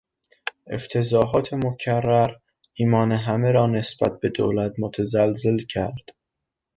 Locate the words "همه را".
3.11-3.67